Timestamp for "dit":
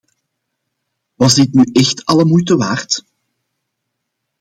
1.35-1.53